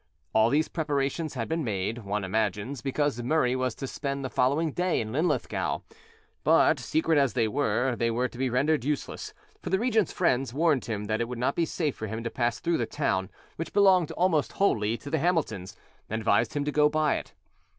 [0.33, 4.71] All these preparations had been made, one imagines, because Murray was to spend the following
[4.71, 5.81] day in Linlithgow.
[6.43, 10.55] But, secret as they were, they were to be rendered useless, for the regent's friends
[10.55, 13.29] warned him that it would not be safe for him to pass through the town,
[13.57, 15.77] which belonged almost wholly to the Hamiltons,
[16.09, 17.35] and advised him to go by it.